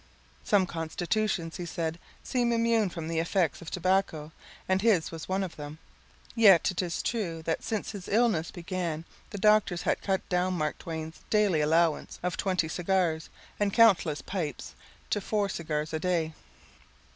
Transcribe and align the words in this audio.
Some 0.43 0.65
constitutions, 0.65 1.57
he 1.57 1.65
said, 1.67 1.99
seem 2.23 2.51
immune 2.51 2.89
from 2.89 3.07
the 3.07 3.19
effects 3.19 3.61
of 3.61 3.69
tobacco, 3.69 4.31
and 4.67 4.81
his 4.81 5.11
was 5.11 5.29
one 5.29 5.43
of 5.43 5.57
them. 5.57 5.77
Yet 6.33 6.71
it 6.71 6.81
is 6.81 7.03
true 7.03 7.43
that 7.43 7.63
since 7.63 7.91
his 7.91 8.07
illness 8.07 8.49
began 8.49 9.05
the 9.29 9.37
doctors 9.37 9.83
had 9.83 10.01
cut 10.01 10.27
down 10.27 10.55
Mark 10.55 10.79
Twain's 10.79 11.19
daily 11.29 11.61
allowance 11.61 12.17
of 12.23 12.35
twenty 12.35 12.67
cigars 12.67 13.29
and 13.59 13.71
countless 13.71 14.23
pipes 14.23 14.73
to 15.11 15.21
four 15.21 15.49
cigars 15.49 15.93
a 15.93 15.99
day. 15.99 16.33